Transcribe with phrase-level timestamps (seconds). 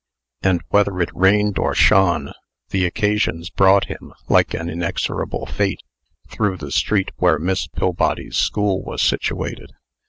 [0.41, 2.31] And whether it rained or shone,
[2.69, 5.83] the occasions brought him, like an inexorable fate,
[6.27, 9.69] through the street where Miss Pillbody's school was situated.